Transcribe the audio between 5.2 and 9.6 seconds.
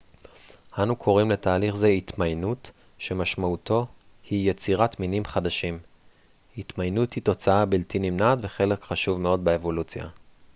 חדשים התמיינות היא תוצאה בלתי נמנעת וחלק חשוב מאוד